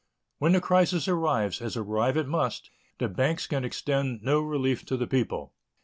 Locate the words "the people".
4.97-5.53